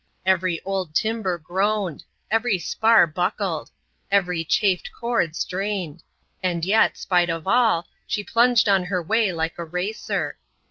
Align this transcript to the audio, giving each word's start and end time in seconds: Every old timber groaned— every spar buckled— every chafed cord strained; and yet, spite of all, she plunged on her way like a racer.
Every 0.25 0.59
old 0.63 0.95
timber 0.95 1.37
groaned— 1.37 2.05
every 2.31 2.57
spar 2.57 3.05
buckled— 3.05 3.69
every 4.19 4.43
chafed 4.43 4.89
cord 4.99 5.35
strained; 5.35 6.01
and 6.41 6.65
yet, 6.65 6.97
spite 6.97 7.29
of 7.29 7.45
all, 7.47 7.87
she 8.07 8.23
plunged 8.23 8.67
on 8.67 8.85
her 8.85 9.03
way 9.03 9.31
like 9.31 9.59
a 9.59 9.63
racer. 9.63 10.39